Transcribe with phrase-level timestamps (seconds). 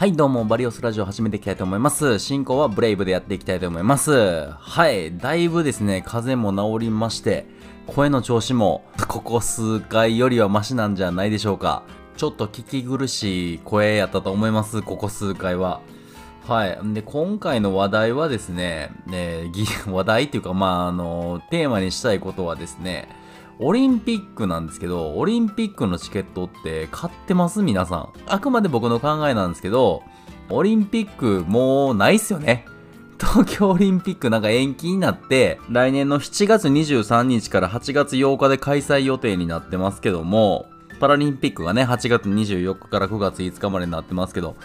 [0.00, 2.18] はい、どうも、バリオスラジオ始めていきたいと思います。
[2.18, 4.48] 進行はブレイブでやっていきたいと思います。
[4.48, 7.44] はい、だいぶですね、風邪も治りまして、
[7.86, 11.82] 声の調子も、ここ数回よりはマシなんじゃないでしょうか。
[12.16, 15.82] ちょっと聞き苦しい声やったと思います、ここ数回は。
[16.48, 16.78] はい。
[16.94, 23.06] で、今回の話題はですね、ねぎ 話題っていうか、まあ、あの、テーマにしたいことはですね、
[23.62, 27.62] オリンピックなんですけど、オリンピックのチケットって買ってます？
[27.62, 28.08] 皆さん。
[28.26, 30.02] あくまで僕の考えなんですけど、
[30.48, 32.64] オリンピックもうないっすよね。
[33.20, 44.56] 東京オリンピックなんか延期になって、来年の7月23日から8月8日で開催予定になってますけども、パラリンピックがね、8月24日から9月5日までになってますけど、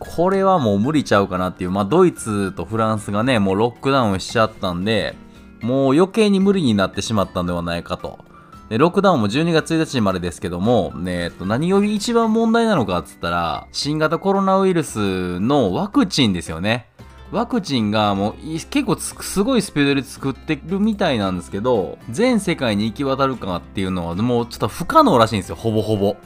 [0.00, 5.14] これはもう無理ちゃうかなっていう、まあドイツとフランスがね、もうロックダウンしちゃったんで、
[5.60, 8.28] もう余計に無理になってしまったんではないかと。
[8.70, 16.86] で、ロックダウンも12月1日までですけども、ね、えっと、何より一番問題なのかっつったら、新型コロナウイルスのワクチンですよね。
[17.32, 26.16] ワクチンがもう結構すごいスピードで作ってるみたいなんですけど、全世界に行き渡るかっていうのはもうちょっと不可能らしいんですよ、ほぼほぼ。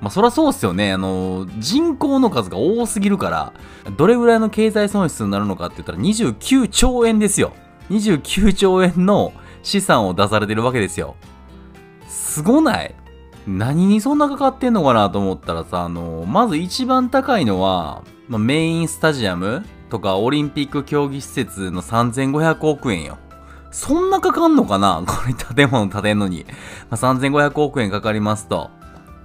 [0.00, 0.90] まあそりゃそうっすよね。
[0.90, 3.52] あの、人口の数が多すぎるから、
[3.98, 7.52] どれぐらいの経済損失になるのかって言ったら29兆円ですよ。
[7.90, 11.16] 29兆円の資産を出されてるわけですよ。
[12.14, 12.94] すごない？
[13.46, 23.18] 何にそんなかかってんのかなと思ったらさ、あの、まず一番高いのは、まあ、メインスタジアムとかオリンピック競技施設の3500億円よ。
[23.70, 25.02] そんなかかんのかな？
[25.06, 26.46] これ建物建てんのに。
[26.88, 28.70] まあ、3500億円かかりますと。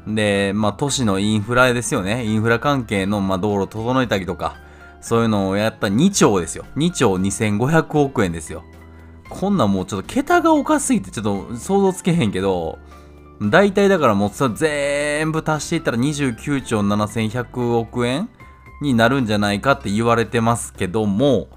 [0.07, 2.25] で、まあ、都市のインフラですよね。
[2.25, 4.55] インフラ関係の、まあ、道路整えたりとか、
[4.99, 6.65] そういうのをやった2兆ですよ。
[6.75, 8.63] 2兆2500億円ですよ。
[9.30, 12.80] こんなんもうちょっと桁がおかしすぎてちょっと想像つけへんけど、
[13.41, 18.30] 大体だからもうさ全部足していったら29兆7100億円
[18.81, 21.47] になるんじゃないかって言われてますけども、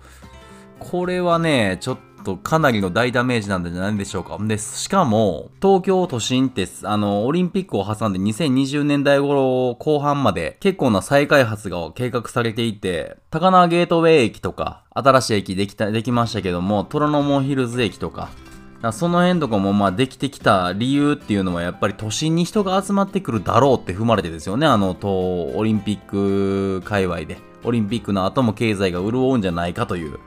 [0.78, 4.38] これはね、ちょっととかなりの大ダメージなんじゃないでしょうか。
[4.40, 18.30] で、しかも、東京都心って、あの、オリンピックを挟んで2020年代頃後半まで結構な再開発が計画されていて、高輪ゲートウェイ駅とか、新しい駅できた、できましたけども、虎ノ門ヒルズ駅とか、
[18.90, 24.66] その辺とかもまあできてきた理由っていうのはやっぱり都心に人が集まってくるだろうって踏まれてですよね。
[24.66, 27.38] あの、と、オリンピック界隈で。
[27.64, 30.18] オリンピックの後も経済が潤うんじゃないかという。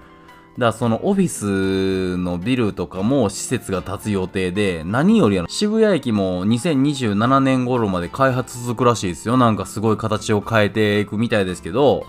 [0.57, 9.35] だからそのオフィスのビルとかも施設が建つ予定で、何よりあの渋谷駅も2027年頃まで開発続くらしいですよ。
[9.35, 12.05] なんかすごい形を変えていくみたいですけど、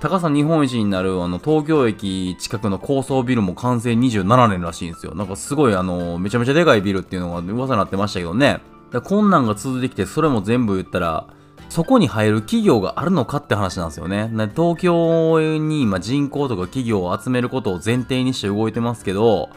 [0.00, 5.14] 高さ日本一になるあの東京駅近くの高層ビルも完成27年らしいんですよ。
[5.14, 8.60] なんかすごいあの、めちゃめちゃでかいビルっていうのが噂になってましたけどね。
[8.92, 11.26] だこんなんが続いてきて、それも全部言ったら、
[11.68, 14.30] そこに入る企業があるのかって話なんですよね。
[14.56, 19.50] 東京に今人口とか企業を集めることを前提にして動いてますけど、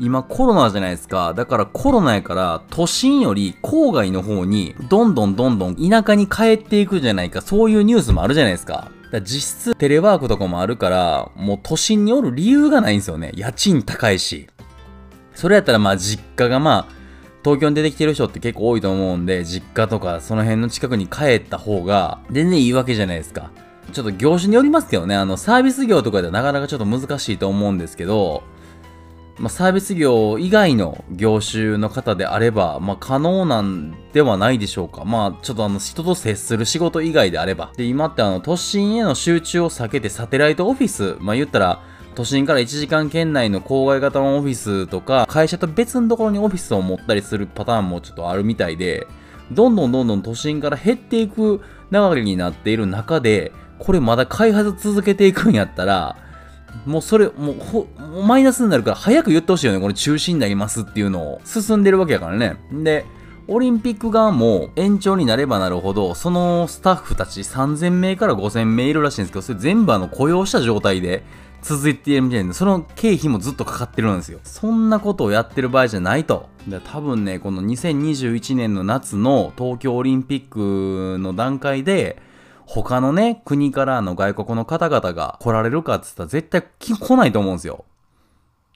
[0.00, 1.34] 今コロナじゃないですか。
[1.34, 7.40] だからコロナやから都心より郊外の方にどんどんどんどん田舎に帰っていくじゃないか。
[7.40, 8.90] そういうニュースもあるじゃないですか。
[9.10, 13.32] だ実質テレワークとかもあるから、もう都心におる理由がないんですよね。
[13.34, 14.48] 家賃高いし。
[15.34, 16.97] それやったらまあ実家がまあ、
[17.48, 23.50] 東京に出てきてる人って結構多いと思うんで、実家とかその辺の近くに帰った方が全然いいわけじゃないですか。
[23.90, 28.42] ちょっと業種によりますけどね、あのサービス業とかではなかなかちょっと難しいと思うんですけど、
[29.38, 35.04] まあ、サービス業以外の業種の方であれば、まあ、可能なんではないでしょうか。
[35.04, 37.72] まあ、ちょっとあの、人と接する仕事以外であれば。
[37.76, 41.82] で、今ってあの、都心への集中を避けてサテライトオフィス、まあ、言ったら、
[42.18, 49.06] 都心から1時間圏内の郊外型のオフィスとか、会社と別のところにオフィスを持ったりするパターンもちょっとあるみたいで、
[49.52, 51.60] どんどんどんどん都心から減っていく
[51.92, 56.16] 流れになっている中で、これまだ開発続けていくんやったら、
[56.86, 59.78] もうそれ、もう、マイナスになるから早く言ってほしいよね。
[59.78, 62.56] これ中止になりますっていうのを進んでるわけやからね。
[62.72, 63.06] で、
[63.46, 71.22] オリンピック側も延長になればなるほど、そのスタッフたち3000名から5000名いるらしいんですけど、それ全部あの雇用した状態で
[71.62, 74.40] 続いているみたいで、その経費もずっとかかってるんですよ。
[74.44, 76.48] そんなことをやってる場合じゃないと。
[76.66, 82.20] で多分ね、この2021年の夏の東京オリンピックの段階で、
[82.66, 87.84] 他のね、国からの外国の方々が来られるかって言ったら絶対来ないと思うんですよ。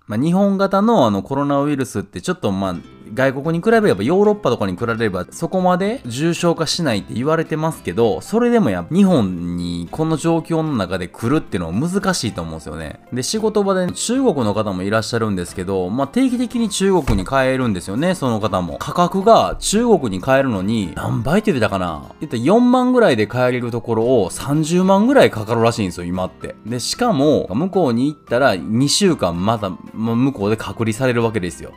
[0.06, 2.74] まあ、日本型のあのコロナウイルスってちょっとまあ
[3.14, 13.00] 外国に比べればヨーロッパとかに比べればそこまで重症化しないって言われてますけど、それでもやっぱ日本にこの状況の中で来るっていうのは難しいと思うんですよね。
[13.12, 18.76] で、仕事場で中国の方もいらっしゃるんですけど、まあ、定期的に中国に帰るんですよね、その方も。
[18.78, 26.54] 価格が中国に帰るのに何倍って言ってたかな言ったら4万ぐらいで帰れるところを30万ぐらいかかるらしいんですよ、今って。
[26.66, 31.72] で、しかも、向こうに行ったら2週間また向こうで隔離されるわけですよ。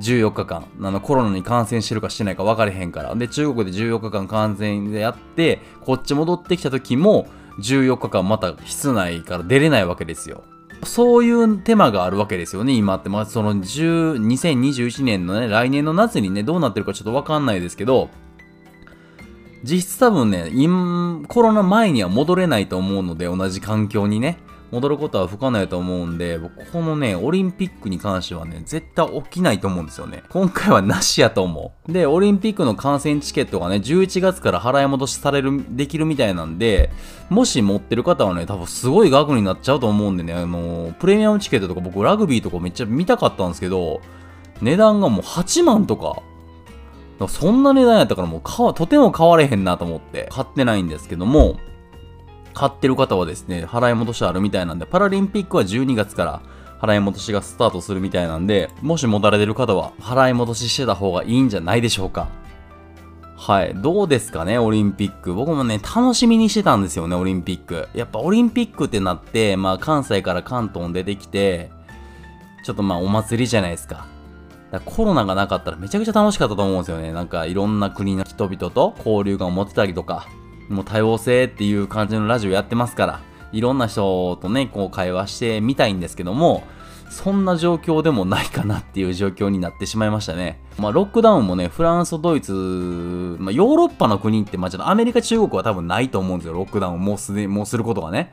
[0.00, 3.14] 14日間、あのコロナに感染してるかしてないか分かれへんから。
[3.14, 7.26] で、中国で14日間感染でやって、こっち戻ってきた時も、
[7.60, 10.44] 14日間また室内から出れないわけですよ。
[10.84, 13.08] そういう手間があるわけですよね、今って。
[13.08, 18.10] まあ、その10、2021年のね、来年の夏にね、どうなってるかちょっとわかんないですけど、
[19.64, 20.50] 実質多分ね、
[21.28, 24.38] コロナ前には戻れないと思うので、同じ環境にね。
[24.72, 30.24] 戻ることは不可能やと思うんで、僕このね、オリンピックに関してはね、絶対起きないと思うんですよね。
[30.28, 31.92] 今回はなしやと思う。
[31.92, 36.90] で、オリンピックの観戦チケットがね、11月から払い戻しされる、できるみたいなんで、
[37.30, 44.00] もし持ってる方はね、多分すごい額になっちゃうと思うんでね、あの、プレミアムチケットとか僕ラグビーとかめっちゃ見たかったんですけど、
[44.60, 46.22] 値段がもう8万とか、
[47.28, 51.56] そんな値段やったからもうとても買われへんなと思って買ってないんですけども、
[52.56, 56.40] 買ってる方はですね、払い戻しあるみたいなんで、パラリンピックは12月から
[56.80, 62.28] 払い戻しがスタートするみたいなんで、もし持たれてる方は払い戻ししてた方がいいんじゃないでしょうか。
[63.36, 63.74] はい。
[63.74, 65.34] どうですかね、オリンピック。
[65.34, 67.90] 僕もね、楽しみにしてたんですよね、オリンピック。
[67.92, 71.70] やっぱオリンピックってなって、まあ関西から関東に出てきて、
[72.64, 74.06] ちょっとまあお祭りじゃないですか。
[74.70, 77.12] だコロナがなかったらめちゃくちゃ楽しかったと思うんですよね。
[77.12, 80.26] なんかいろんな国の人々と交流が持ってたりとか、
[80.68, 83.20] もう多様性っていう感じのラジオやってますから、
[83.52, 86.64] いろんな人とね、こう会話してみたいんですけども、
[87.08, 90.60] そんな状況でもないかなっていう状況になってしまいましたね。
[90.78, 92.52] まあ、ロックダウンもね、フランス、ドイツ、
[93.38, 96.54] まあ、ヨーロッパの国って、まあ、ちょっとアメリカ、中国は多分ないと思うんですよ。
[96.54, 98.32] ロックダウンもうすで、もうすることがね。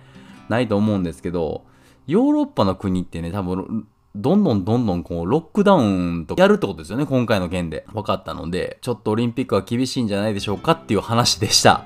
[0.50, 1.64] ないと思うんですけど、
[2.08, 7.86] ヨーロッパの国ってね、多分、どんどんどんどんこう、ロックダウンとやるってことですよね、今回の件で。
[7.94, 11.86] 分かったので、ちょっとオリンピックは厳しいんじゃないでしょうかっていう話でした。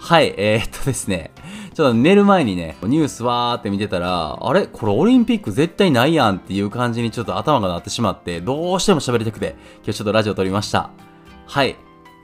[0.00, 1.32] はい、えー、っとですね、
[1.74, 4.66] ちょっと寝る前にね、ニュースわーって見てたら、あれ？
[4.66, 10.90] これオリンピック絶対ないやんっていう感じにちょっと頭が鳴ってしまって、どうしても喋りたくて、今日ちょっとラジオ撮りました。
[11.46, 11.76] はい。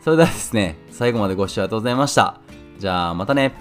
[0.03, 2.41] それではですね、最後までご視聴ありがとうございました。
[2.79, 3.53] じゃあ、またね。